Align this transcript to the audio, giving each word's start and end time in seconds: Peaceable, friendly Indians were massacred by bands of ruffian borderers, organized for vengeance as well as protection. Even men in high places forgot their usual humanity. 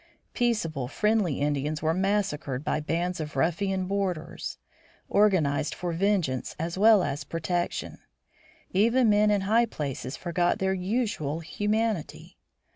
Peaceable, 0.33 0.87
friendly 0.87 1.39
Indians 1.39 1.83
were 1.83 1.93
massacred 1.93 2.63
by 2.63 2.79
bands 2.79 3.19
of 3.19 3.35
ruffian 3.35 3.85
borderers, 3.85 4.57
organized 5.07 5.75
for 5.75 5.91
vengeance 5.93 6.55
as 6.57 6.75
well 6.75 7.03
as 7.03 7.23
protection. 7.23 7.99
Even 8.71 9.11
men 9.11 9.29
in 9.29 9.41
high 9.41 9.67
places 9.67 10.17
forgot 10.17 10.57
their 10.57 10.73
usual 10.73 11.41
humanity. 11.41 12.39